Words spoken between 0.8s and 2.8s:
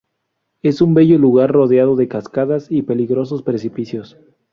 un bello lugar rodeado de cascadas